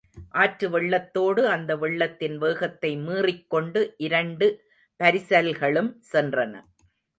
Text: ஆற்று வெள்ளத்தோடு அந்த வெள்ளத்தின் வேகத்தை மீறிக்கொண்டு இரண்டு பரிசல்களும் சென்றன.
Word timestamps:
ஆற்று 0.33 0.67
வெள்ளத்தோடு 0.69 1.41
அந்த 1.45 1.75
வெள்ளத்தின் 1.75 2.37
வேகத்தை 2.37 2.91
மீறிக்கொண்டு 2.97 3.83
இரண்டு 3.97 4.47
பரிசல்களும் 4.99 5.91
சென்றன. 6.13 6.53